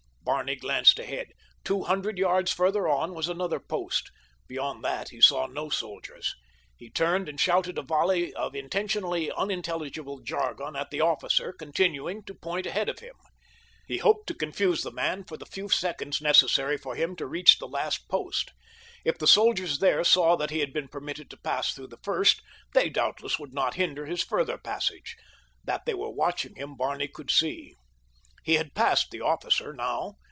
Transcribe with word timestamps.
Barney 0.23 0.55
glanced 0.55 0.97
ahead. 0.97 1.33
Two 1.65 1.83
hundred 1.83 2.17
yards 2.17 2.53
farther 2.53 2.87
on 2.87 3.13
was 3.13 3.27
another 3.27 3.59
post—beyond 3.59 4.81
that 4.83 5.09
he 5.09 5.19
saw 5.19 5.45
no 5.45 5.69
soldiers. 5.69 6.33
He 6.77 6.89
turned 6.89 7.27
and 7.27 7.37
shouted 7.37 7.77
a 7.77 7.81
volley 7.81 8.33
of 8.35 8.55
intentionally 8.55 9.29
unintelligible 9.31 10.19
jargon 10.19 10.75
at 10.77 10.89
the 10.89 11.01
officer, 11.01 11.51
continuing 11.51 12.23
to 12.23 12.33
point 12.35 12.65
ahead 12.65 12.87
of 12.87 12.99
him. 12.99 13.15
He 13.87 13.97
hoped 13.97 14.27
to 14.27 14.33
confuse 14.33 14.83
the 14.83 14.91
man 14.91 15.25
for 15.25 15.35
the 15.35 15.45
few 15.45 15.67
seconds 15.67 16.21
necessary 16.21 16.77
for 16.77 16.95
him 16.95 17.17
to 17.17 17.25
reach 17.25 17.59
the 17.59 17.67
last 17.67 18.07
post. 18.07 18.51
If 19.03 19.17
the 19.17 19.27
soldiers 19.27 19.79
there 19.79 20.03
saw 20.05 20.37
that 20.37 20.51
he 20.51 20.59
had 20.59 20.71
been 20.71 20.87
permitted 20.87 21.29
to 21.31 21.37
pass 21.37 21.73
through 21.73 21.87
the 21.87 21.99
first 22.03 22.41
they 22.73 22.89
doubtless 22.89 23.37
would 23.37 23.53
not 23.53 23.73
hinder 23.73 24.05
his 24.05 24.23
further 24.23 24.57
passage. 24.57 25.17
That 25.65 25.85
they 25.85 25.95
were 25.95 26.11
watching 26.11 26.55
him 26.55 26.77
Barney 26.77 27.09
could 27.09 27.31
see. 27.31 27.73
He 28.43 28.55
had 28.55 28.73
passed 28.73 29.11
the 29.11 29.21
officer 29.21 29.71
now. 29.71 30.15